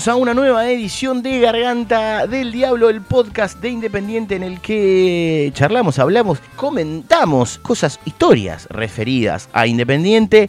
[0.00, 4.58] Bienvenidos a una nueva edición de Garganta del Diablo, el podcast de Independiente en el
[4.60, 10.48] que charlamos, hablamos, comentamos cosas, historias referidas a Independiente.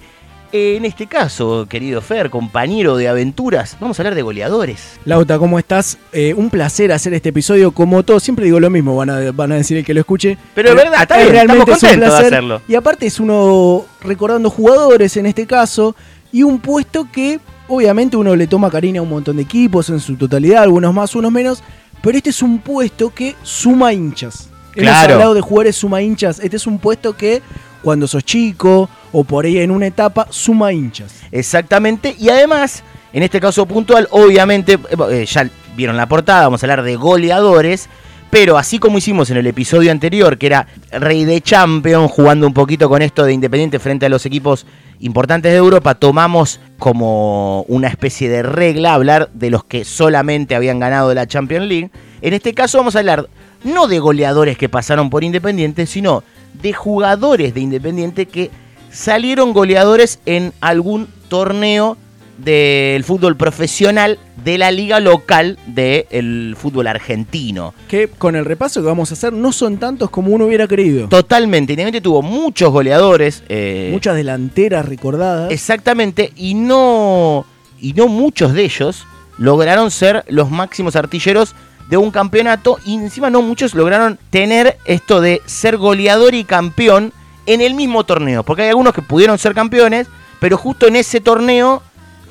[0.54, 4.98] En este caso, querido Fer, compañero de aventuras, vamos a hablar de goleadores.
[5.04, 5.98] Lauta, ¿cómo estás?
[6.14, 7.74] Eh, un placer hacer este episodio.
[7.74, 10.38] Como todo, siempre digo lo mismo, van a, van a decir el que lo escuche.
[10.56, 12.62] Pero es verdad, está eh, bien, realmente estamos es un de hacerlo.
[12.70, 15.94] Y aparte es uno recordando jugadores en este caso
[16.32, 17.42] y un puesto que
[17.74, 21.16] obviamente uno le toma cariño a un montón de equipos en su totalidad, algunos más,
[21.16, 21.64] unos menos,
[22.02, 24.50] pero este es un puesto que suma hinchas.
[24.76, 25.14] Hemos Claro.
[25.14, 26.40] hablado de jugadores suma hinchas.
[26.40, 27.42] Este es un puesto que
[27.82, 31.14] cuando sos chico o por ahí en una etapa suma hinchas.
[31.32, 34.78] Exactamente, y además, en este caso puntual, obviamente,
[35.10, 37.88] eh, ya vieron la portada, vamos a hablar de goleadores,
[38.32, 42.54] pero así como hicimos en el episodio anterior, que era Rey de Champion, jugando un
[42.54, 44.66] poquito con esto de Independiente frente a los equipos
[45.02, 50.80] importantes de Europa, tomamos como una especie de regla hablar de los que solamente habían
[50.80, 51.92] ganado la Champions League.
[52.22, 53.28] En este caso vamos a hablar
[53.66, 56.24] no de goleadores que pasaron por Independiente, sino
[56.54, 58.50] de jugadores de Independiente que
[58.92, 61.98] salieron goleadores en algún torneo
[62.44, 67.74] del fútbol profesional de la liga local del fútbol argentino.
[67.88, 71.08] Que con el repaso que vamos a hacer no son tantos como uno hubiera creído.
[71.08, 73.44] Totalmente, Independiente tuvo muchos goleadores.
[73.50, 75.52] eh, Muchas delanteras recordadas.
[75.52, 77.46] Exactamente, y no,
[77.80, 79.06] y no muchos de ellos
[79.38, 81.56] lograron ser los máximos artilleros
[81.90, 87.12] de un campeonato y encima no muchos lograron tener esto de ser goleador y campeón
[87.46, 90.08] en el mismo torneo, porque hay algunos que pudieron ser campeones,
[90.40, 91.82] pero justo en ese torneo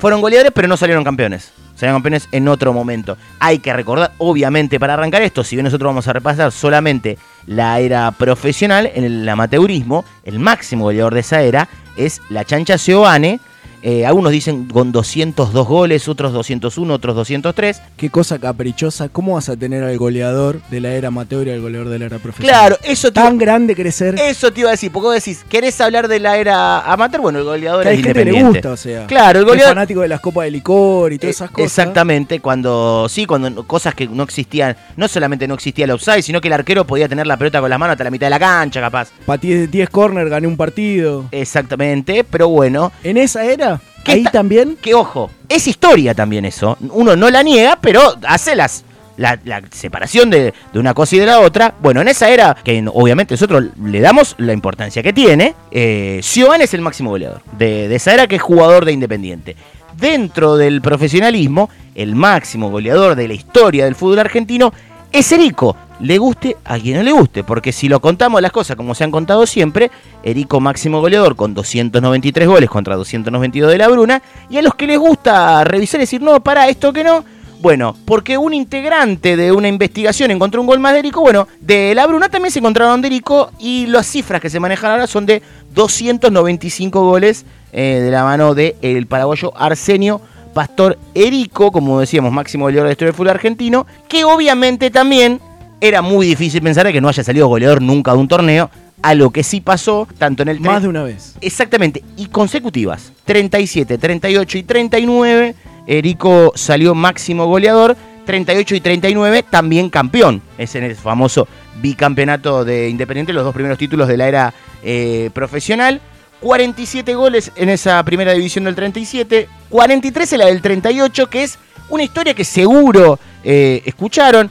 [0.01, 1.51] fueron goleadores pero no salieron campeones.
[1.75, 3.17] Salieron campeones en otro momento.
[3.39, 7.79] Hay que recordar, obviamente, para arrancar esto, si bien nosotros vamos a repasar solamente la
[7.79, 13.39] era profesional, en el amateurismo, el máximo goleador de esa era es la Chancha Giovane.
[13.83, 17.81] Eh, algunos dicen con 202 goles, otros 201, otros 203.
[17.97, 19.09] Qué cosa caprichosa.
[19.09, 22.05] ¿Cómo vas a tener al goleador de la era amateur y al goleador de la
[22.05, 22.59] era profesional?
[22.59, 24.15] Claro, eso te, Tan grande crecer.
[24.19, 27.21] eso te iba a decir, porque vos decís, ¿querés hablar de la era amateur?
[27.21, 28.49] Bueno, el goleador que es que le independiente.
[28.59, 29.07] gusta, o sea.
[29.07, 29.73] Claro, el es goleador.
[29.73, 31.65] fanático de las copas de licor y todas esas Eh, cosas.
[31.65, 36.39] Exactamente, cuando sí, cuando cosas que no existían, no solamente no existía el offside, sino
[36.39, 38.39] que el arquero podía tener la pelota con las manos hasta la mitad de la
[38.39, 39.09] cancha, capaz.
[39.25, 41.25] Pateé 10 corner, gané un partido.
[41.31, 43.70] Exactamente, pero bueno, En esa era,
[44.03, 46.77] ¿Qué ahí ta- también, que ojo, es historia también eso.
[46.89, 48.83] Uno no la niega, pero hace las,
[49.17, 51.75] la, la separación de, de una cosa y de la otra.
[51.79, 56.73] Bueno, en esa era, que obviamente nosotros le damos la importancia que tiene, eh, es
[56.73, 59.55] el máximo goleador de, de esa era que es jugador de Independiente.
[59.97, 64.73] Dentro del profesionalismo, el máximo goleador de la historia del fútbol argentino
[65.11, 65.75] es Erico.
[66.01, 69.03] Le guste a quien no le guste, porque si lo contamos las cosas como se
[69.03, 69.91] han contado siempre,
[70.23, 74.87] Erico máximo goleador con 293 goles contra 292 de la Bruna, y a los que
[74.87, 77.23] les gusta revisar y decir, no, para esto que no,
[77.61, 81.93] bueno, porque un integrante de una investigación encontró un gol más de Erico, bueno, de
[81.93, 85.27] la Bruna también se encontraron de Erico, y las cifras que se manejan ahora son
[85.27, 85.43] de
[85.75, 90.19] 295 goles eh, de la mano del el paraguayo Arsenio
[90.53, 95.39] Pastor Erico, como decíamos, máximo goleador de la historia del fútbol argentino, que obviamente también
[95.81, 98.69] era muy difícil pensar que no haya salido goleador nunca de un torneo,
[99.01, 101.35] a lo que sí pasó, tanto en el más de una vez.
[101.41, 103.11] Exactamente, y consecutivas.
[103.25, 105.55] 37, 38 y 39.
[105.87, 107.97] Erico salió máximo goleador.
[108.25, 110.43] 38 y 39 también campeón.
[110.59, 111.47] Es en el famoso
[111.81, 114.53] bicampeonato de Independiente, los dos primeros títulos de la era
[114.83, 115.99] eh, profesional.
[116.39, 119.49] 47 goles en esa primera división del 37.
[119.69, 121.57] 43 en la del 38, que es
[121.89, 124.49] una historia que seguro eh, escucharon.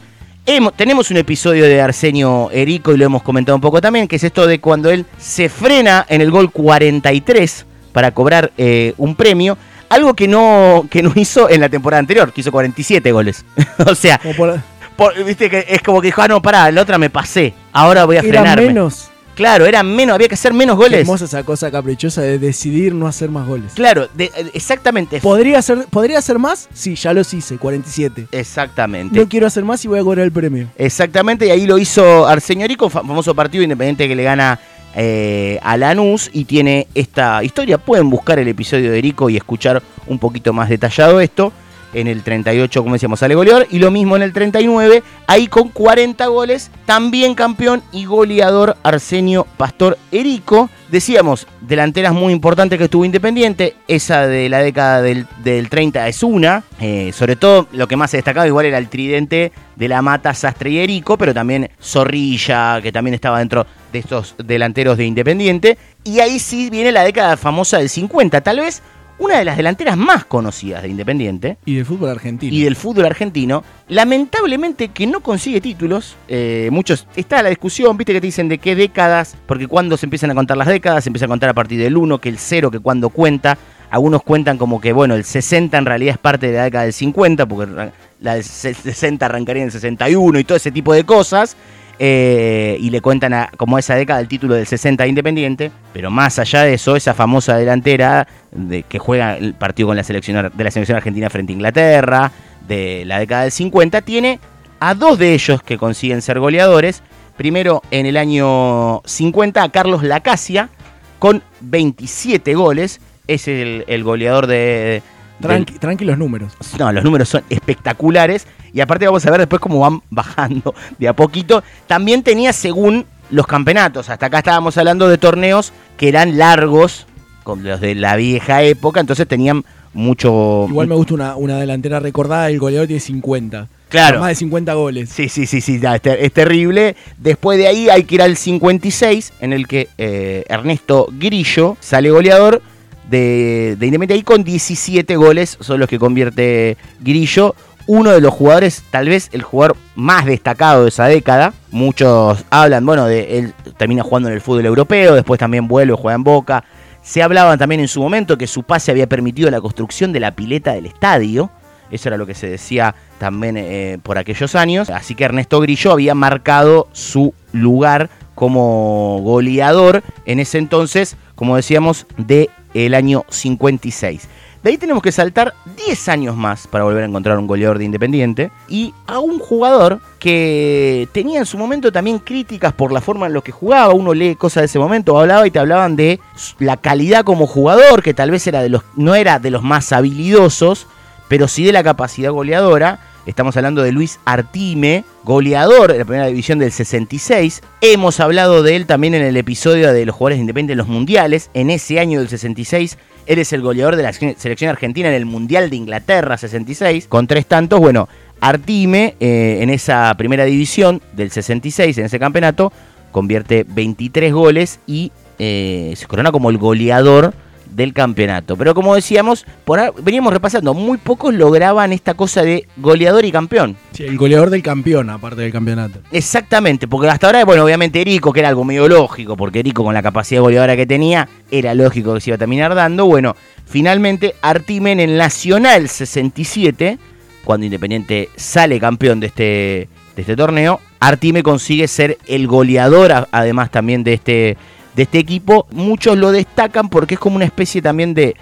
[0.53, 4.17] Hemos- tenemos un episodio de Arsenio Erico y lo hemos comentado un poco también, que
[4.17, 9.15] es esto de cuando él se frena en el gol 43 para cobrar eh, un
[9.15, 9.57] premio,
[9.89, 13.45] algo que no, que no hizo en la temporada anterior, que hizo 47 goles.
[13.87, 14.61] o sea, por-
[14.97, 18.05] por- viste que es como que dijo, ah, no, pará, la otra me pasé, ahora
[18.05, 18.67] voy a Eran frenarme.
[18.67, 19.10] menos.
[19.41, 21.01] Claro, era menos, había que hacer menos Qué goles.
[21.01, 23.73] hermosa esa cosa caprichosa de decidir no hacer más goles.
[23.75, 25.19] Claro, de- eh, exactamente.
[25.21, 26.69] ¿Podría ser, ¿Podría hacer más?
[26.75, 28.27] Sí, ya los hice, 47.
[28.33, 29.19] Exactamente.
[29.19, 30.67] No quiero hacer más y voy a cobrar el premio.
[30.77, 34.61] Exactamente, y ahí lo hizo Arsenio Rico, fa- famoso partido independiente que le gana
[34.95, 37.79] eh, a Lanús y tiene esta historia.
[37.79, 41.51] Pueden buscar el episodio de Erico y escuchar un poquito más detallado esto.
[41.93, 43.67] En el 38, como decíamos, sale goleador.
[43.71, 49.47] Y lo mismo en el 39, ahí con 40 goles, también campeón y goleador Arsenio
[49.57, 50.71] Pastor Erico.
[50.91, 53.77] Decíamos, delanteras muy importantes que estuvo Independiente.
[53.89, 56.65] Esa de la década del, del 30 es una.
[56.81, 60.35] Eh, sobre todo, lo que más se destacaba igual era el tridente de la Mata,
[60.35, 65.79] Sastre y Erico, pero también Zorrilla, que también estaba dentro de estos delanteros de Independiente.
[66.05, 68.41] Y ahí sí viene la década famosa del 50.
[68.41, 68.83] Tal vez
[69.21, 71.59] una de las delanteras más conocidas de Independiente.
[71.67, 72.53] Y del fútbol argentino.
[72.53, 73.63] Y del fútbol argentino.
[73.89, 76.17] Lamentablemente que no consigue títulos.
[76.27, 77.07] Eh, muchos.
[77.15, 79.37] Está la discusión, viste que te dicen de qué décadas.
[79.47, 81.99] Porque cuando se empiezan a contar las décadas, se empieza a contar a partir del
[81.99, 83.59] 1, que el 0, que cuando cuenta.
[83.91, 86.93] Algunos cuentan como que, bueno, el 60 en realidad es parte de la década del
[86.93, 87.91] 50, porque
[88.21, 91.57] la del 60 arrancaría en el 61 y todo ese tipo de cosas.
[92.03, 96.63] Eh, y le cuentan como esa década el título del 60 Independiente, pero más allá
[96.63, 100.71] de eso, esa famosa delantera de, que juega el partido con la selección, de la
[100.71, 102.33] selección argentina frente a Inglaterra,
[102.67, 104.41] de la década del 50, tiene
[104.79, 107.03] a dos de ellos que consiguen ser goleadores.
[107.37, 110.71] Primero en el año 50 a Carlos Lacasia
[111.19, 115.03] con 27 goles, es el goleador de,
[115.41, 116.53] Tranqui, los números.
[116.79, 118.47] No, los números son espectaculares.
[118.73, 121.63] Y aparte vamos a ver después cómo van bajando de a poquito.
[121.87, 124.09] También tenía según los campeonatos.
[124.09, 127.07] Hasta acá estábamos hablando de torneos que eran largos,
[127.43, 129.01] con los de la vieja época.
[129.01, 130.67] Entonces tenían mucho...
[130.69, 132.49] Igual me gusta una, una delantera recordada.
[132.49, 133.69] El goleador tiene 50.
[133.91, 134.21] Claro.
[134.21, 135.11] Más de 50 goles.
[135.11, 136.95] Sí, sí, sí, sí, es, terrible.
[137.19, 142.11] Después de ahí hay que ir al 56, en el que eh, Ernesto Grillo sale
[142.11, 142.63] goleador
[143.11, 144.15] de, Independiente.
[144.15, 147.55] Ahí con 17 goles son los que convierte Grillo.
[147.87, 151.53] Uno de los jugadores, tal vez el jugador más destacado de esa década.
[151.71, 156.15] Muchos hablan, bueno, de él termina jugando en el fútbol europeo, después también vuelve, juega
[156.15, 156.65] en Boca.
[157.03, 160.37] Se hablaba también en su momento que su pase había permitido la construcción de la
[160.37, 161.51] pileta del estadio.
[161.91, 164.91] Eso era lo que se decía también eh, por aquellos años.
[164.91, 172.07] Así que Ernesto Grillo había marcado su lugar como goleador en ese entonces, como decíamos,
[172.17, 174.29] de el año 56.
[174.63, 175.55] De ahí tenemos que saltar
[175.87, 180.01] 10 años más para volver a encontrar un goleador de Independiente y a un jugador
[180.19, 183.95] que tenía en su momento también críticas por la forma en lo que jugaba.
[183.95, 186.21] Uno lee cosas de ese momento, hablaba y te hablaban de
[186.59, 189.93] la calidad como jugador, que tal vez era de los, no era de los más
[189.93, 190.87] habilidosos,
[191.29, 193.01] pero sí de la capacidad goleadora.
[193.25, 197.63] Estamos hablando de Luis Artime, goleador de la primera división del 66.
[197.81, 201.51] Hemos hablado de él también en el episodio de los jugadores independientes en los mundiales.
[201.55, 205.27] En ese año del 66, él es el goleador de la selección argentina en el
[205.27, 207.81] Mundial de Inglaterra 66, con tres tantos.
[207.81, 208.09] Bueno,
[208.41, 212.73] Artime eh, en esa primera división del 66, en ese campeonato,
[213.13, 217.35] convierte 23 goles y eh, se corona como el goleador
[217.71, 218.57] del campeonato.
[218.57, 223.77] Pero como decíamos, por veníamos repasando, muy pocos lograban esta cosa de goleador y campeón.
[223.93, 226.01] Sí, el goleador del campeón, aparte del campeonato.
[226.11, 229.95] Exactamente, porque hasta ahora, bueno, obviamente Erico, que era algo medio lógico, porque Erico con
[229.95, 233.07] la capacidad goleadora que tenía, era lógico que se iba a terminar dando.
[233.07, 233.37] Bueno,
[233.67, 236.99] finalmente Artimen en Nacional 67,
[237.45, 243.71] cuando Independiente sale campeón de este, de este torneo, Artime consigue ser el goleador, además
[243.71, 244.57] también de este
[244.95, 245.67] de este equipo.
[245.73, 248.35] Muchos lo destacan porque es como una especie también de,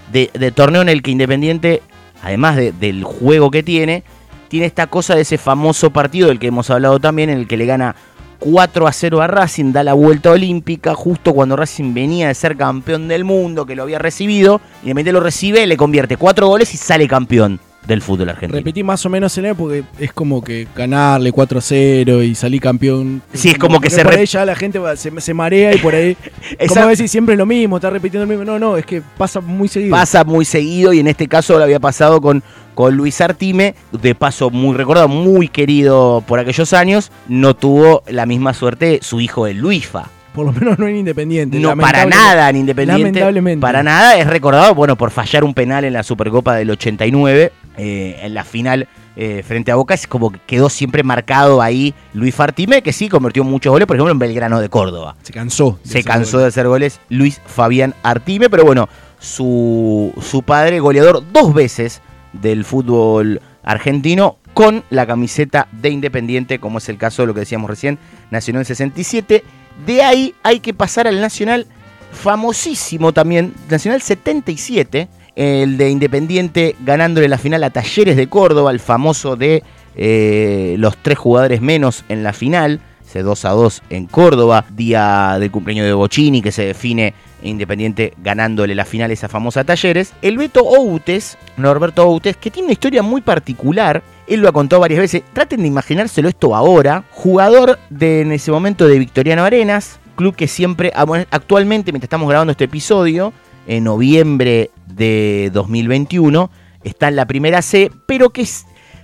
[0.54, 1.82] torneo en el que Independiente,
[2.22, 4.02] además del juego que tiene,
[4.48, 7.56] tiene esta cosa de ese famoso partido del que hemos hablado también, en el que
[7.56, 7.94] le gana
[8.38, 12.56] 4 a 0 a Racing, da la vuelta olímpica, justo cuando Racing venía de ser
[12.56, 16.76] campeón del mundo, que lo había recibido, Independiente lo recibe, le convierte 4 goles y
[16.76, 18.58] sale campeón del fútbol argentino.
[18.58, 23.22] Repetí más o menos en él porque es como que ganarle 4-0 y salir campeón.
[23.32, 24.04] Sí, es como, que, se.
[24.04, 26.16] Por ahí ya la gente se, marea y por ahí.
[26.68, 28.44] como decir siempre es lo mismo, está repitiendo lo mismo.
[28.44, 29.92] No, no, es que pasa muy seguido.
[29.92, 32.42] Pasa muy seguido y en este caso lo había pasado con,
[32.74, 37.10] con Luis Artime, de paso muy recordado, muy querido por aquellos años.
[37.28, 41.58] No tuvo la misma suerte su hijo el Luisfa por lo menos no en Independiente.
[41.58, 43.02] No, para nada en Independiente.
[43.02, 43.60] Lamentablemente.
[43.60, 44.16] Para nada.
[44.16, 48.44] Es recordado, bueno, por fallar un penal en la Supercopa del 89, eh, en la
[48.44, 49.94] final eh, frente a Boca.
[49.94, 53.96] Es como que quedó siempre marcado ahí Luis Fartime, que sí convirtió muchos goles, por
[53.96, 55.16] ejemplo, en Belgrano de Córdoba.
[55.22, 55.78] Se cansó.
[55.82, 61.54] Se cansó de hacer goles Luis Fabián Artime, pero bueno, su, su padre, goleador dos
[61.54, 67.34] veces del fútbol argentino, con la camiseta de Independiente, como es el caso de lo
[67.34, 67.98] que decíamos recién,
[68.30, 69.44] Nacional 67
[69.86, 71.66] de ahí hay que pasar al Nacional
[72.12, 75.08] famosísimo también, Nacional 77,
[75.38, 79.62] el de Independiente ganándole la final a Talleres de Córdoba, el famoso de
[79.94, 85.36] eh, los tres jugadores menos en la final, ese 2 a 2 en Córdoba, día
[85.38, 90.12] del cumpleaños de Bocini que se define Independiente ganándole la final a esa famosa Talleres.
[90.22, 94.80] El Beto Outes, Norberto Outes, que tiene una historia muy particular, él lo ha contado
[94.80, 100.00] varias veces, traten de imaginárselo esto ahora, jugador de en ese momento de Victoriano Arenas,
[100.16, 103.32] club que siempre, ah, actualmente mientras estamos grabando este episodio,
[103.68, 106.50] en noviembre de 2021,
[106.82, 108.46] está en la primera C, pero que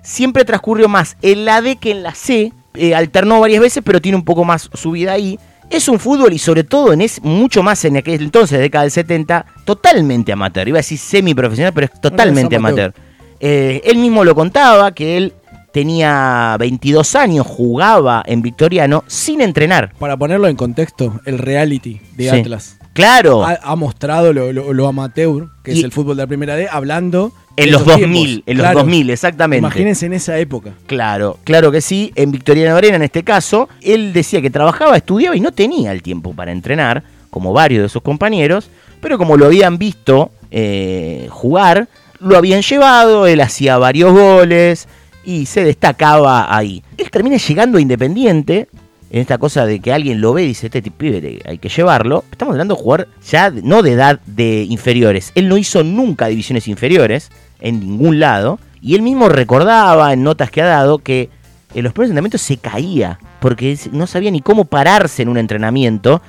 [0.02, 4.00] siempre transcurrió más en la D que en la C, eh, alternó varias veces, pero
[4.00, 5.38] tiene un poco más su vida ahí.
[5.70, 8.90] Es un fútbol y sobre todo en es mucho más en aquel entonces, década del
[8.90, 10.66] 70, totalmente amateur.
[10.66, 12.92] Iba a decir semiprofesional, pero es totalmente amateur.
[13.40, 15.34] Eh, él mismo lo contaba que él
[15.72, 19.92] tenía 22 años, jugaba en Victoriano sin entrenar.
[19.98, 22.36] Para ponerlo en contexto, el reality de Sí.
[22.40, 26.22] Atlas Claro, ha, ha mostrado lo, lo- lo amateur, que Y- es el fútbol de
[26.22, 28.42] la primera D, hablando en los esos 2000, tiempos.
[28.46, 28.78] en los Claro.
[28.80, 29.58] 2000, exactamente.
[29.58, 30.72] Imagínense en esa época.
[30.86, 32.12] Claro, claro que sí.
[32.14, 36.02] En Victoriano Arena, en este caso, él decía que trabajaba, estudiaba y no tenía el
[36.02, 38.70] tiempo para entrenar, como varios de sus compañeros,
[39.00, 41.88] pero como lo habían visto eh, jugar,
[42.20, 44.86] lo habían llevado, él hacía varios goles
[45.24, 46.82] y se destacaba ahí.
[46.96, 48.68] Él termina llegando a Independiente,
[49.14, 52.24] en esta cosa de que alguien lo ve y dice, este pibe hay que llevarlo.
[52.32, 55.30] Estamos hablando de jugar ya no de edad de inferiores.
[55.36, 57.30] Él no hizo nunca divisiones inferiores
[57.60, 58.58] en ningún lado.
[58.82, 61.30] Y él mismo recordaba en notas que ha dado que
[61.76, 66.20] en los primeros entrenamientos se caía porque no sabía ni cómo pararse en un entrenamiento.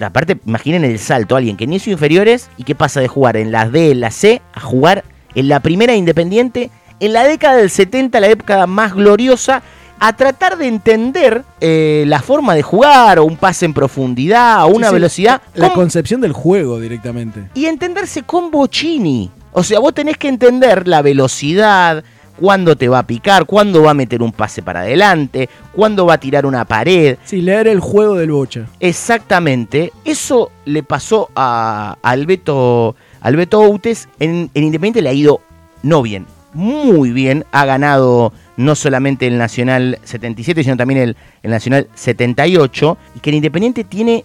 [0.00, 3.52] Aparte, imaginen el salto, alguien que ni hizo inferiores y que pasa de jugar en
[3.52, 5.04] las D, en la C, a jugar
[5.34, 6.70] en la primera Independiente,
[7.00, 9.62] en la década del 70, la época más gloriosa,
[10.00, 14.68] a tratar de entender eh, la forma de jugar, o un pase en profundidad, o
[14.68, 15.42] una Sí, sí, velocidad.
[15.54, 17.48] La ¿Cómo- concepción del juego directamente.
[17.54, 19.30] y entenderse con Bocini.
[19.52, 22.02] O sea, vos tenés que entender la velocidad,
[22.38, 26.14] cuándo te va a picar, cuándo va a meter un pase para adelante, cuándo va
[26.14, 27.18] a tirar una pared.
[27.24, 28.66] Sí, leer el juego del Bocha.
[28.78, 29.92] Exactamente.
[30.04, 34.08] Eso le pasó a, al Beto, al Beto Outes.
[34.18, 35.40] En, en Independiente le ha ido
[35.82, 37.44] no bien, muy bien.
[37.52, 42.98] Ha ganado no solamente el Nacional 77, sino también el, el Nacional 78.
[43.16, 44.24] Y que el Independiente tiene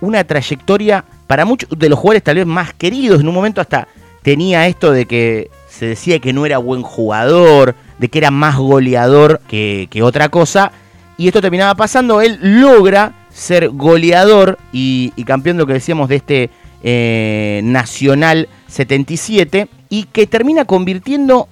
[0.00, 3.20] una trayectoria para muchos de los jugadores tal vez más queridos.
[3.20, 3.88] En un momento hasta
[4.22, 8.56] tenía esto de que se decía que no era buen jugador, de que era más
[8.56, 10.72] goleador que, que otra cosa.
[11.16, 16.16] Y esto terminaba pasando, él logra ser goleador y, campeón de lo que decíamos de
[16.16, 16.50] este
[16.82, 21.48] eh, Nacional 77 y que termina convirtiendo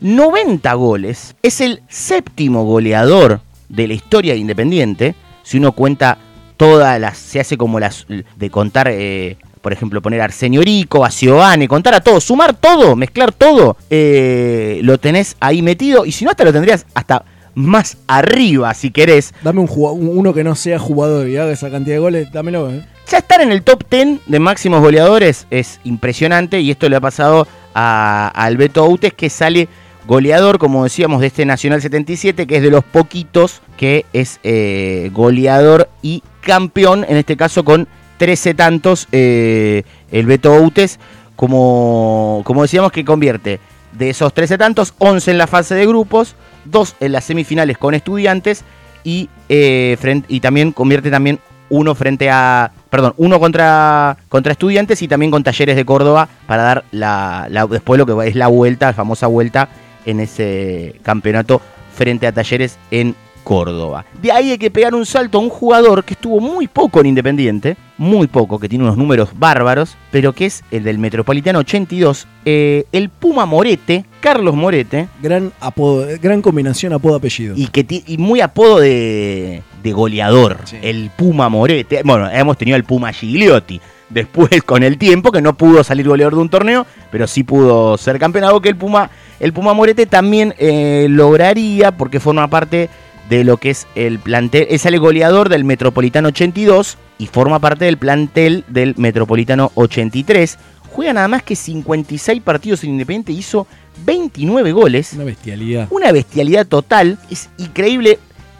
[0.00, 1.34] 90 goles.
[1.42, 5.14] Es el séptimo goleador de la historia de Independiente.
[5.42, 6.18] Si uno cuenta
[6.56, 11.04] todas las, se hace como las de contar, eh, por ejemplo, poner a Arsenio Rico,
[11.04, 16.12] a Giovanni, contar a todos, sumar todo, mezclar todo, eh, lo tenés ahí metido y
[16.12, 17.24] si no hasta lo tendrías hasta
[17.54, 19.34] más arriba si querés.
[19.42, 22.70] Dame un uno que no sea jugador y haga esa cantidad de goles, dámelo.
[22.70, 22.84] ¿eh?
[23.10, 27.00] Ya estar en el top 10 de máximos goleadores es impresionante y esto le ha
[27.00, 29.68] pasado a, a Alberto Outes que sale
[30.08, 35.10] goleador, como decíamos, de este Nacional 77, que es de los poquitos que es eh,
[35.12, 37.86] goleador y campeón, en este caso con
[38.16, 40.98] 13 tantos, eh, el Beto Outes,
[41.36, 43.60] como, como decíamos que convierte
[43.92, 46.34] de esos 13 tantos, 11 en la fase de grupos,
[46.64, 48.64] 2 en las semifinales con estudiantes
[49.04, 51.38] y, eh, frente- y también convierte también
[51.70, 52.72] uno frente a.
[52.88, 57.66] Perdón, uno contra, contra estudiantes y también con talleres de Córdoba para dar la, la-
[57.66, 59.68] después lo que es la vuelta, la famosa vuelta
[60.06, 61.60] en ese campeonato
[61.94, 63.14] frente a talleres en
[63.44, 64.04] Córdoba.
[64.20, 67.06] De ahí hay que pegar un salto a un jugador que estuvo muy poco en
[67.06, 72.26] Independiente, muy poco, que tiene unos números bárbaros, pero que es el del Metropolitano 82,
[72.44, 77.54] eh, el Puma Morete, Carlos Morete, Gran apodo, gran combinación apodo-apellido.
[77.56, 80.76] y que y muy apodo de, de goleador, Sí.
[80.82, 82.02] el Puma Morete.
[82.04, 83.80] Bueno, hemos tenido el Puma Gigliotti.
[84.10, 87.96] Después, con el tiempo, que no pudo salir goleador de un torneo, pero sí pudo
[87.98, 88.44] ser campeón.
[88.44, 89.10] Algo que el Puma,
[89.40, 92.88] el Puma Morete también eh, lograría, porque forma parte
[93.28, 94.66] de lo que es el plantel.
[94.70, 100.58] Es el goleador del Metropolitano 82 y forma parte del plantel del Metropolitano 83.
[100.90, 103.66] Juega nada más que 56 partidos en Independiente hizo
[104.06, 105.86] 29 goles Una bestialidad.
[105.90, 108.18] una bestialidad total, es increíble.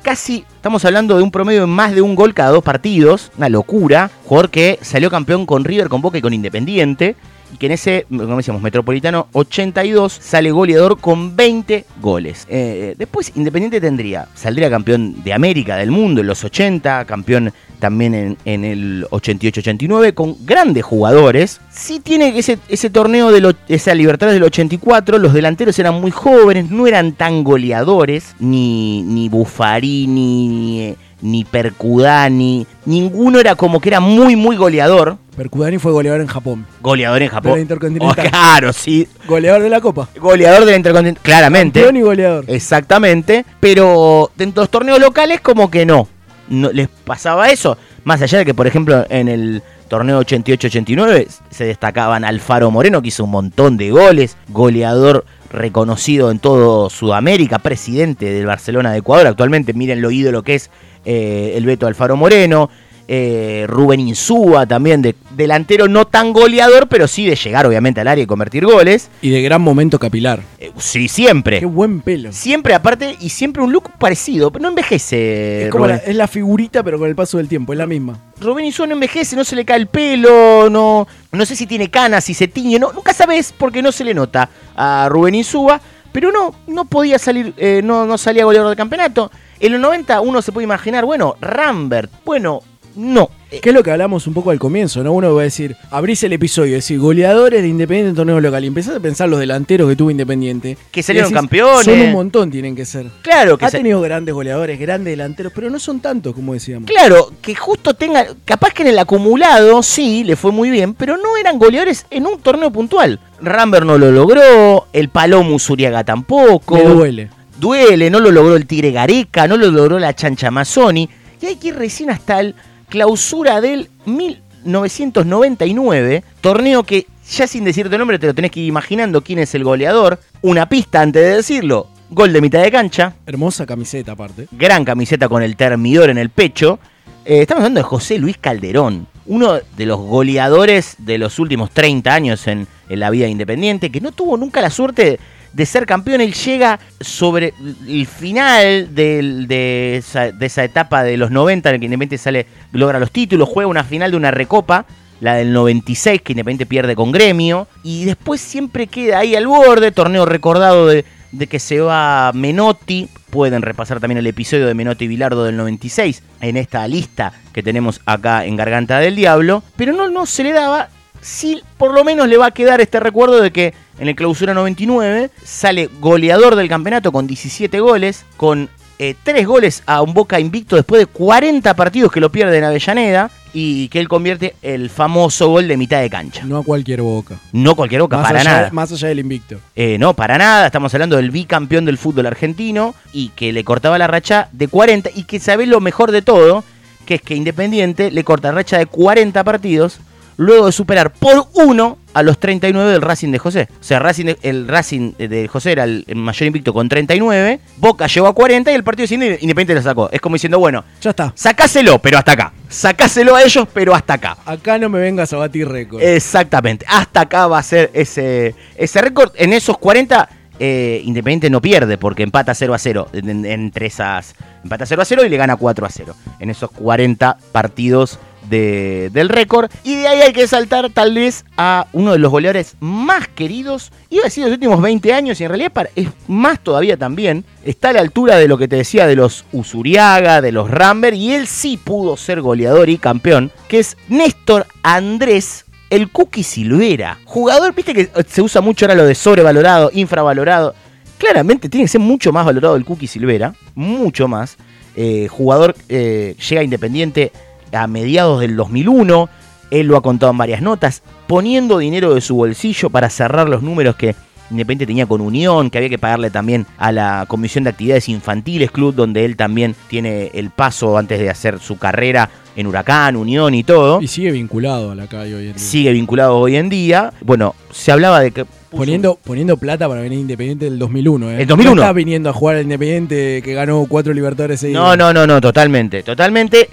[0.09, 3.51] Casi estamos hablando de un promedio de más de un gol cada dos partidos, una
[3.51, 4.11] locura.
[4.25, 7.15] Jugador que salió campeón con River, con Boca y con Independiente.
[7.53, 12.47] Y que en ese, como decíamos, Metropolitano 82 sale goleador con 20 goles.
[12.49, 18.13] Eh, después Independiente tendría, saldría campeón de América, del mundo en los 80, campeón también
[18.15, 21.61] en, en el 88-89, con grandes jugadores.
[21.71, 26.11] Sí tiene ese, ese torneo, de lo- esa Libertadores del 84, los delanteros eran muy
[26.11, 33.89] jóvenes, no eran tan goleadores, ni, ni Buffarini, ni, ni Percudani, ninguno era como que
[33.89, 35.17] era muy, muy goleador.
[35.37, 36.67] Percudani fue goleador en Japón.
[36.81, 37.53] Goleador en Japón.
[37.53, 38.27] De la Intercontinental.
[38.27, 39.07] Oh, claro, sí.
[39.27, 40.09] Goleador de la Copa.
[40.21, 41.23] Goleador de la Intercontinental.
[41.23, 41.81] Claramente.
[41.81, 42.45] Campeón y goleador.
[42.49, 43.45] Exactamente.
[43.61, 46.09] Pero dentro de los torneos locales, como que no.
[46.49, 46.73] no.
[46.73, 47.79] Les pasaba eso.
[48.03, 53.09] Más allá de que, por ejemplo, en el torneo 88-89 se destacaban Alfaro Moreno, que
[53.09, 54.37] hizo un montón de goles.
[54.49, 57.59] Goleador reconocido en todo Sudamérica.
[57.59, 59.27] Presidente del Barcelona de Ecuador.
[59.27, 60.71] Actualmente, miren lo ídolo que es
[61.05, 62.71] eh, el Beto Alfaro Moreno.
[63.11, 68.09] eh, Rubén Insúa también, de delantero no tan goleador, pero sí de llegar obviamente al
[68.09, 69.09] área y convertir goles.
[69.23, 70.43] Y de gran momento capilar.
[70.59, 71.61] Eh, sí, siempre.
[71.61, 72.33] Qué buen pelo.
[72.33, 75.65] Siempre aparte y siempre un look parecido, pero no envejece.
[75.65, 78.19] Es, como la, es la figurita, pero con el paso del tiempo, es la misma.
[78.41, 81.91] Rubén Insúa no envejece, no se le cae el pelo, no, no sé si tiene
[81.91, 85.81] canas, si se tiñe, no, nunca sabes porque no se le nota a Rubén Insúa,
[86.13, 89.31] pero no, no podía salir, eh, no, no salía goleador del campeonato.
[89.61, 92.63] En los 90 uno se puede imaginar, bueno, Rambert, bueno,
[92.97, 93.31] no.
[93.51, 95.13] Eh, Que es lo que hablamos un poco al comienzo, ¿no?
[95.13, 98.63] Uno va a decir, abrís el episodio y decir, goleadores de Independiente en torneo local.
[98.63, 100.77] Y empezás a pensar los delanteros que tuvo Independiente.
[100.91, 101.85] Que salieron decís, campeones.
[101.87, 103.07] Son un montón, tienen que ser.
[103.23, 106.87] Claro que Ha se- tenido grandes goleadores, grandes delanteros, pero no son tantos, como decíamos.
[106.91, 111.17] Claro, que justo tenga, capaz que en el acumulado sí, le fue muy bien, pero
[111.17, 113.19] no eran goleadores en un torneo puntual.
[113.41, 116.75] Rambert no lo logró, el Palomo Zuriaga tampoco.
[116.77, 117.31] Me duele.
[117.59, 121.09] Duele, no lo logró el Tigre Gareca, no lo logró la Chancha Mazzoni.
[121.41, 122.55] Y hay que ir recién hasta el
[122.89, 128.67] clausura del 1999, torneo que ya sin decirte el nombre te lo tenés que ir
[128.67, 130.21] imaginando quién es el goleador.
[130.43, 134.47] Una pista antes de decirlo, gol de mitad de cancha, Hermosa camiseta, aparte.
[134.53, 136.79] gran camiseta con el termidor en el pecho.
[137.25, 142.15] Eh, estamos hablando de José Luis Calderón, uno de los goleadores de los últimos 30
[142.15, 145.19] años en, en la vida independiente, que no tuvo nunca la suerte
[145.59, 146.21] de ser campeón.
[146.21, 147.53] Él llega sobre
[147.87, 153.11] el final de, esa, etapa de los 90 en el que Independiente sale, logra los
[153.11, 154.87] títulos, juega una final de una recopa.
[155.21, 157.67] La del 96 que Independiente pierde con Gremio.
[157.83, 159.91] Y después siempre queda ahí al borde.
[159.91, 163.09] Torneo recordado de, de que se va Menotti.
[163.29, 168.01] Pueden repasar también el episodio de Menotti Bilardo del 96 en esta lista que tenemos
[168.07, 169.65] acá en Garganta del Diablo.
[169.75, 170.89] Pero no, no se le daba.
[171.21, 174.55] Sí, por lo menos le va a quedar este recuerdo de que en el clausura
[174.55, 180.41] 99 sale goleador del campeonato con 17 goles, con eh, 3 goles a un Boca
[180.41, 184.91] invicto después de 40 partidos que lo pierde en Avellaneda y que él convierte el
[184.91, 186.45] famoso gol de mitad de cancha.
[186.45, 187.37] No a cualquier boca.
[187.53, 188.71] No cualquier Boca, más para allá, nada.
[188.73, 189.59] Más allá del invicto.
[189.75, 190.67] Eh, no, para nada.
[190.67, 195.11] Estamos hablando del bicampeón del fútbol argentino y que le cortaba la racha de 40
[195.15, 196.65] y que sabe lo mejor de todo,
[197.07, 200.01] que es que Independiente le corta racha de 40 partidos
[200.39, 203.69] luego de superar por uno a los 39 del Racing de José.
[203.81, 208.07] O sea, Racing de- el Racing de José era el, mayor invicto con 39, Boca
[208.07, 210.09] llegó a 40 y el partido siguiente Independiente lo sacó.
[210.11, 211.33] Es como diciendo, bueno, Ya está.
[211.37, 212.53] sacáselo, pero hasta acá.
[212.69, 214.39] Sacáselo a ellos, pero hasta acá.
[214.47, 216.03] Acá no me vengas a batir récord.
[216.03, 216.85] Exactamente.
[216.89, 219.33] Hasta acá va a ser ese, ese récord.
[219.37, 220.29] En esos 40,
[220.61, 223.09] eh, Independiente no pierde porque empata 0 a 0.
[223.13, 224.35] en- en- entre esas.
[224.65, 226.15] Empata 0 a 0 y le gana 4 a 0.
[226.41, 228.19] En esos 40 partidos
[228.49, 229.71] de- del récord.
[229.85, 233.91] Y de ahí hay que saltar tal vez a uno de los goleadores más queridos.
[234.11, 237.45] Iba a decir los últimos 20 años y en realidad es más todavía también.
[237.65, 241.17] Está a la altura de lo que te decía de los Usuriaga, de los Rambert.
[241.17, 243.51] Y él sí pudo ser goleador y campeón.
[243.69, 247.19] Que es Néstor Andrés el Cookie Silvera.
[247.25, 250.75] Jugador, viste que se usa mucho ahora lo de sobrevalorado, infravalorado.
[251.17, 253.55] Claramente tiene que ser mucho más valorado el Cookie Silvera.
[253.75, 254.57] Mucho más.
[254.97, 257.33] Eh, jugador eh, llega Independiente
[257.73, 259.29] a mediados del 2001.
[259.71, 261.03] Él lo ha contado en varias notas.
[261.27, 264.15] Poniendo dinero de su bolsillo para cerrar los números que
[264.51, 268.71] Independiente tenía con Unión, que había que pagarle también a la Comisión de Actividades Infantiles
[268.71, 273.55] Club, donde él también tiene el paso antes de hacer su carrera en Huracán, Unión
[273.55, 275.59] y todo Y sigue vinculado a la calle hoy en día.
[275.59, 277.13] sigue vinculado hoy en día.
[277.21, 278.45] Bueno, se hablaba de que.
[278.47, 281.43] puso- Poniendo, poniendo plata para venir Independiente del 2001, ¿eh?
[281.43, 281.75] El 2001.
[281.77, 284.83] No está viniendo a jugar al Independiente que ganó cuatro Libertadores seguidos.
[284.83, 286.71] No, no, no, no, totalmente, totalmente.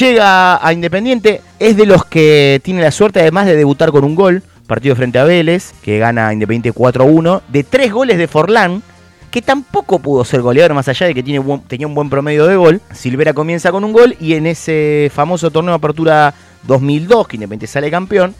[0.00, 4.14] Llega a Independiente, es de los que tiene la suerte además de debutar con un
[4.14, 8.82] gol, partido frente a Vélez, que gana Independiente 4-1, de tres goles de Forlán,
[9.30, 12.56] que tampoco pudo ser goleador más allá de que tiene tenía un buen promedio de
[12.56, 12.80] gol.
[12.92, 17.66] Silvera comienza con un gol y en ese famoso torneo de apertura 2002, que Independiente
[17.66, 18.34] sale campeón,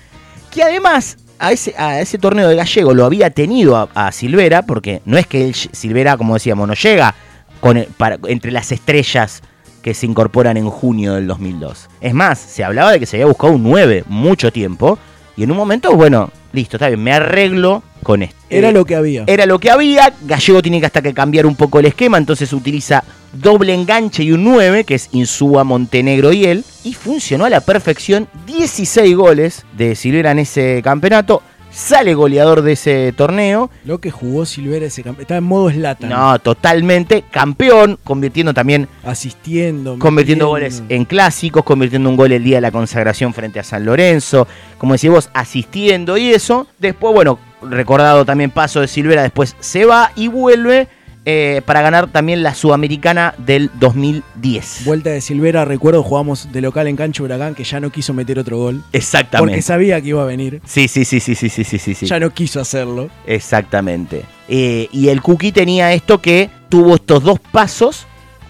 [0.50, 4.62] que además a ese, a ese torneo de Gallego lo había tenido a, a Silvera,
[4.62, 7.14] porque no es que él, Silvera, como decíamos, no llega
[7.60, 7.88] con el-
[8.28, 9.42] entre las estrellas
[9.84, 11.90] que se incorporan en junio del 2002.
[12.00, 14.98] Es más, se hablaba de que se había buscado un 9 mucho tiempo,
[15.36, 18.36] y en un momento, bueno, listo, está bien, me arreglo con esto.
[18.48, 19.24] Era Eh, lo que había.
[19.26, 20.10] era lo que había.
[20.22, 24.32] Gallego tiene que hasta que cambiar un poco el esquema, entonces utiliza doble enganche y
[24.32, 26.64] un 9, que es Insúa, Montenegro y él.
[26.82, 28.26] Y funcionó a la perfección.
[28.46, 31.42] 16 goles de Silvera en ese campeonato.
[31.74, 33.68] Sale goleador de ese torneo.
[33.84, 35.22] Lo que jugó Silvera ese campeón.
[35.22, 36.08] Estaba en modo Slatan.
[36.08, 39.98] No, totalmente campeón, convirtiendo también, Asistiendo.
[39.98, 40.48] convirtiendo metiendo.
[40.48, 44.46] goles en clásicos, convirtiendo un gol el día de la consagración frente a San Lorenzo,
[44.78, 46.68] como decís vos, asistiendo y eso.
[46.78, 50.86] Después, bueno, recordado también paso de Silvera, después se va y vuelve
[51.26, 54.82] eh, para ganar también la Sudamericana del 2010.
[54.84, 58.38] Vuelta de Silvera, recuerdo, jugamos de local en Cancho Huracán, que ya no quiso meter
[58.38, 58.82] otro gol.
[58.92, 59.52] Exactamente.
[59.52, 60.60] Porque sabía que iba a venir.
[60.66, 62.06] Sí, sí, sí, sí, sí, sí, sí, sí.
[62.06, 63.08] Ya no quiso hacerlo.
[63.26, 64.24] Exactamente.
[64.48, 68.06] Eh, y el Cookie tenía esto que tuvo estos dos pasos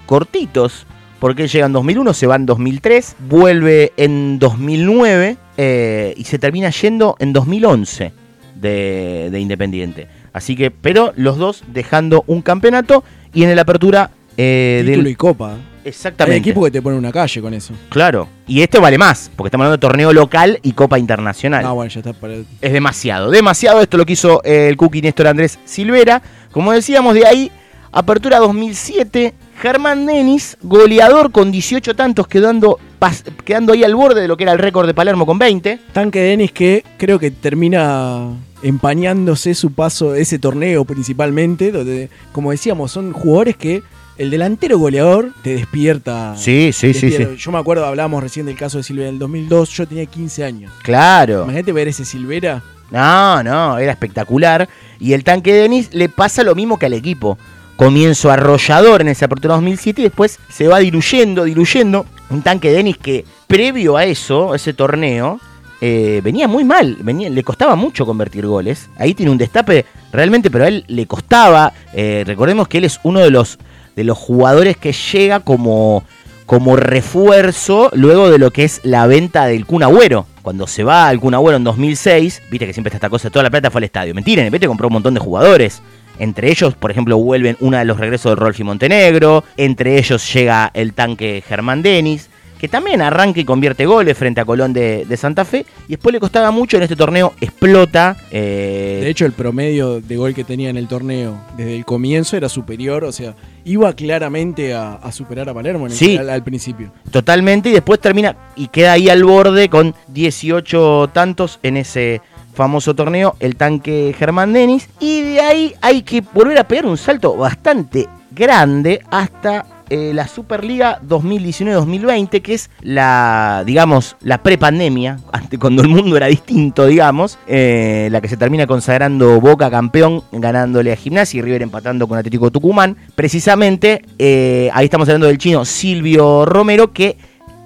[0.07, 0.87] cortitos.
[1.21, 6.39] Porque él llega en 2001, se va en 2003, vuelve en 2009 eh, y se
[6.39, 8.13] termina yendo en 2011
[8.57, 10.09] de, de Independiente.
[10.35, 15.13] Así que, pero los dos dejando un campeonato y en el apertura eh, Título del-
[15.13, 15.55] y copa.
[15.85, 16.35] Exactamente.
[16.35, 17.73] Hay equipo que te pone una calle con eso.
[17.91, 18.27] Claro.
[18.47, 21.65] Y esto vale más, porque estamos hablando de torneo local y copa internacional.
[21.65, 23.81] Ah, bueno, ya está para el- Es demasiado, demasiado.
[23.81, 26.21] Esto lo que hizo eh, el Cookie Néstor Andrés Silvera.
[26.51, 27.53] Como decíamos, de ahí,
[27.93, 34.29] apertura 2007, Germán Denis, goleador con 18 tantos, quedando, pas- quedando ahí al borde de
[34.29, 35.79] lo que era el récord de Palermo con 20.
[35.91, 38.29] Tanque Denis que creo que termina
[38.63, 43.83] empañándose su paso, ese torneo principalmente, donde, como decíamos, son jugadores que
[44.19, 46.35] el delantero goleador te despierta.
[46.37, 47.11] Sí, sí, sí.
[47.39, 50.45] Yo me acuerdo, hablábamos recién del caso de Silvera en el 2002, yo tenía 15
[50.45, 50.73] años.
[50.83, 51.45] Claro.
[51.45, 52.63] Imagínate ver ese Silvera.
[52.91, 54.69] No, no, era espectacular.
[55.01, 57.39] Y el tanque Denis le pasa lo mismo que al equipo.
[57.77, 62.07] Comienzo arrollador en esa apertura 2007 y después se va diluyendo, diluyendo.
[62.31, 65.41] Un tanque Denis que previo a eso, a ese torneo,
[65.81, 66.97] eh, venía muy mal.
[67.01, 68.89] Venía, le costaba mucho convertir goles.
[68.97, 71.73] Ahí tiene un destape realmente, pero a él le costaba.
[71.93, 73.59] Eh, recordemos que él es uno de los,
[73.97, 76.05] de los jugadores que llega como,
[76.47, 80.27] como refuerzo luego de lo que es la venta del Kun Agüero.
[80.43, 83.51] Cuando se va al Kun en 2006, viste que siempre está esta cosa, toda la
[83.51, 84.15] plata fue al estadio.
[84.15, 85.83] Mentira, en el Vete compró un montón de jugadores.
[86.19, 89.45] Entre ellos, por ejemplo, vuelven uno de los regresos de Rolfi Montenegro.
[89.57, 94.45] Entre ellos llega el tanque Germán Denis, que también arranca y convierte goles frente a
[94.47, 95.67] Colón de, de Santa Fe.
[95.87, 98.17] Y después le costaba mucho, en este torneo explota.
[98.31, 102.37] eh, De hecho, el promedio de gol que tenía en el torneo desde el comienzo
[102.39, 103.35] era superior, o sea,
[103.67, 106.17] iba claramente a, a superar a Palermo en el- Sí.
[106.17, 106.91] al, al principio.
[107.11, 112.23] Totalmente, y después termina y queda ahí al borde con 18 tantos en ese
[112.55, 114.89] famoso torneo, el tanque Germán Denis.
[115.01, 120.27] Y de ahí hay que volver a pegar un salto bastante grande hasta eh, la
[120.27, 125.19] Superliga 2019-2020, que es la, digamos, la prepandemia,
[125.61, 130.91] cuando el mundo era distinto, digamos, eh, la que se termina consagrando Boca campeón, ganándole
[130.93, 132.97] a Gimnasia y River empatando con Atlético Tucumán.
[133.15, 137.19] Precisamente, eh, ahí estamos hablando del chino Silvio Romero, que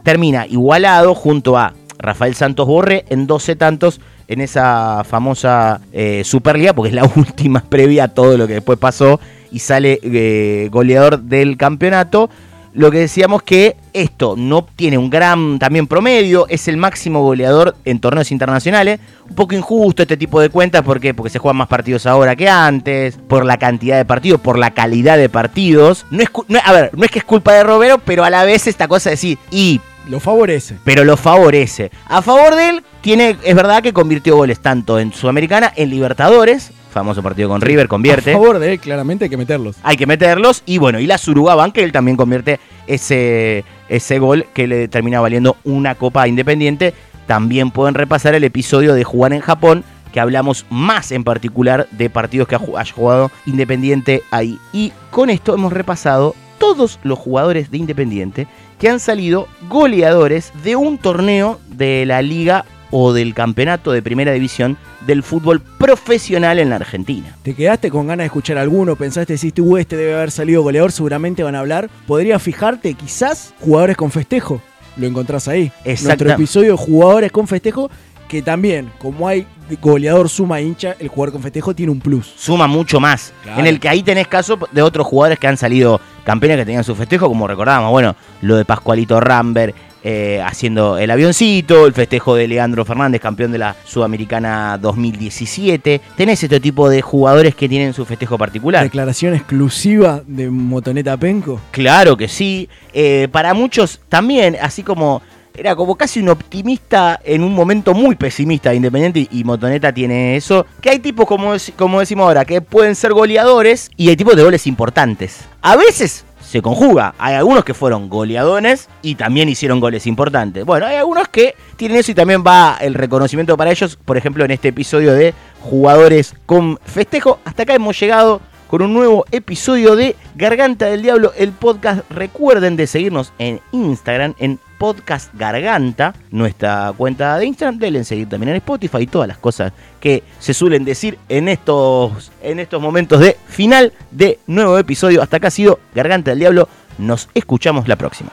[0.03, 6.75] termina igualado junto a Rafael Santos Borre en 12 tantos en esa famosa eh, Superliga,
[6.75, 9.19] porque es la última previa a todo lo que después pasó
[9.51, 12.31] y sale eh, goleador del campeonato.
[12.75, 17.75] Lo que decíamos que esto no tiene un gran también promedio, es el máximo goleador
[17.85, 19.01] en torneos internacionales.
[19.29, 21.15] Un poco injusto este tipo de cuentas, ¿por qué?
[21.15, 24.73] Porque se juegan más partidos ahora que antes, por la cantidad de partidos, por la
[24.73, 26.05] calidad de partidos.
[26.11, 26.29] No es,
[26.63, 29.09] a ver, no es que es culpa de Romero, pero a la vez esta cosa
[29.09, 30.77] de decir, y Lo favorece.
[30.85, 31.91] pero lo favorece.
[32.07, 36.73] A favor de él, tiene, es verdad que convirtió goles tanto en Sudamericana, en Libertadores,
[36.91, 38.31] famoso partido con River, convierte.
[38.31, 39.77] A favor de él, claramente hay que meterlos.
[39.83, 40.63] Hay que meterlos.
[40.67, 45.21] Y bueno, y la Surugaban, que él también convierte ese, ese gol que le termina
[45.21, 46.95] valiendo una Copa Independiente.
[47.27, 52.09] También pueden repasar el episodio de jugar en Japón, que hablamos más en particular de
[52.09, 54.59] partidos que ha jugado Independiente ahí.
[54.73, 58.47] Y con esto hemos repasado todos los jugadores de Independiente
[58.79, 64.33] que han salido goleadores de un torneo de la liga o del campeonato de primera
[64.33, 67.37] división del fútbol profesional en la Argentina.
[67.43, 68.97] ¿Te quedaste con ganas de escuchar alguno?
[68.97, 70.93] ¿Pensaste, deciste, uh, este debe haber salido goleador?
[70.93, 71.91] Seguramente van a hablar.
[72.07, 74.61] ¿Podrías fijarte, quizás, jugadores con festejo?
[74.97, 75.71] Lo encontrás ahí.
[75.85, 77.91] Exacta- Nuestro episodio de jugadores con festejo,
[78.29, 79.47] que también, como hay
[79.81, 82.33] goleador suma hincha, el jugador con festejo tiene un plus.
[82.37, 83.33] suma mucho más.
[83.43, 83.61] Claro.
[83.61, 86.85] En el que ahí tenés caso de otros jugadores que han salido campeones que tenían
[86.85, 92.37] su festejo, como recordábamos, bueno, lo de Pascualito Rambert eh, haciendo el avioncito, el festejo
[92.37, 96.01] de Leandro Fernández, campeón de la Sudamericana 2017.
[96.17, 98.85] Tenés este tipo de jugadores que tienen su festejo particular.
[98.85, 101.61] Declaración exclusiva de Motoneta Penco.
[101.73, 102.69] Claro que sí.
[102.93, 105.21] Eh, para muchos también, así como
[105.59, 110.37] era como casi un optimista en un momento muy pesimista de Independiente y, Motoneta tiene
[110.37, 110.67] eso.
[110.81, 114.45] Que hay tipos, como, como decimos ahora, que pueden ser goleadores y hay tipos de
[114.45, 115.41] goles importantes.
[115.63, 117.15] A veces se conjuga.
[117.19, 120.65] Hay algunos que fueron goleadores y también hicieron goles importantes.
[120.65, 123.99] Bueno, hay algunos que tienen eso y también va el reconocimiento para ellos.
[124.05, 127.41] Por ejemplo, en este episodio de jugadores con festejo.
[127.45, 132.09] Hasta acá hemos llegado con un nuevo episodio de Garganta del Diablo, el podcast.
[132.11, 137.79] Recuerden de seguirnos en Instagram, en Podcast Garganta, nuestra cuenta de Instagram.
[137.79, 142.31] Denle seguir también en Spotify y todas las cosas que se suelen decir en estos,
[142.43, 145.23] en estos momentos de final de nuevo episodio.
[145.23, 146.69] Hasta acá ha sido Garganta del Diablo.
[146.99, 148.31] Nos escuchamos la próxima.